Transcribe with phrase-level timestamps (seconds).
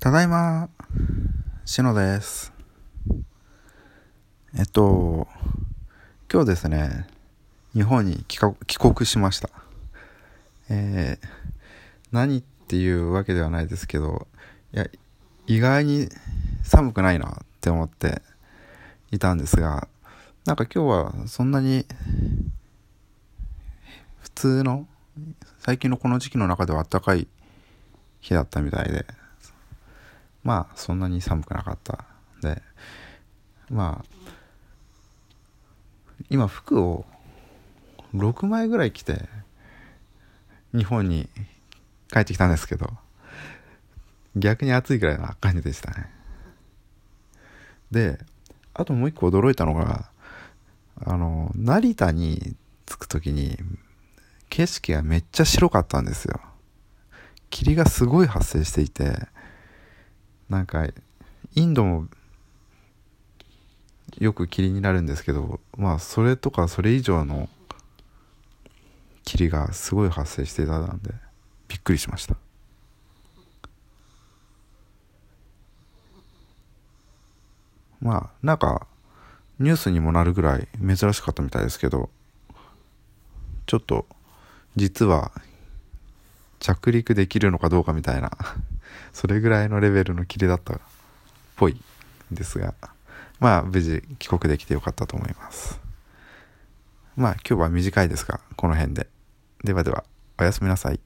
[0.00, 0.68] ただいま、
[1.64, 2.52] しのです。
[4.56, 5.26] えっと、
[6.32, 7.08] 今日ですね、
[7.74, 8.38] 日本に帰
[8.78, 9.50] 国しました。
[10.70, 11.26] えー、
[12.12, 14.28] 何っていうわけではないですけど、
[14.72, 14.86] いや、
[15.48, 16.08] 意外に
[16.62, 18.22] 寒くないなって思って
[19.10, 19.88] いたんですが、
[20.44, 21.84] なんか今日はそんなに
[24.20, 24.86] 普通の
[25.58, 27.26] 最近のこの時期の中では暖かい
[28.20, 29.04] 日だったみたいで
[30.42, 32.04] まあそんなに寒くなかった
[32.42, 32.62] で
[33.70, 34.18] まあ
[36.30, 37.04] 今服を
[38.14, 39.28] 6枚ぐらい着て
[40.74, 41.28] 日本に
[42.12, 42.90] 帰ってきたんですけど
[44.36, 46.10] 逆に暑いぐらいな感じでしたね。
[47.90, 48.18] で
[48.74, 50.10] あともう一個驚いたのが
[51.04, 53.56] あの成田に着く時に
[54.48, 56.40] 景色がめっちゃ白かったんですよ。
[57.50, 59.28] 霧がすごい発生していて
[60.48, 60.86] なんか
[61.54, 62.06] インドも
[64.18, 67.48] よく霧になるんですけどまあそれとかそれ以上の
[69.24, 71.12] 霧がすごい発生していたんで
[71.68, 72.36] びっくりしました。
[78.00, 78.86] まあなんか
[79.58, 82.10] ニュースにもなるぐらい珍しかったみたいですけど
[83.66, 84.06] ちょっと
[84.76, 85.32] 実は
[86.60, 88.30] 着陸できるのかどうかみたいな
[89.12, 90.80] それぐらいのレベルのキレだったっ
[91.56, 92.74] ぽいんですが
[93.40, 95.80] まあ無事帰国できてよかったと思います。
[97.16, 99.08] まあ今日は短いですがこの辺で。
[99.64, 100.04] ではでは
[100.38, 101.00] おやすみなさい。